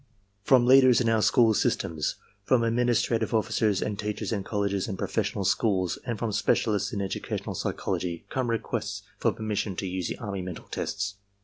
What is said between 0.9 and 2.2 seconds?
in our school systems,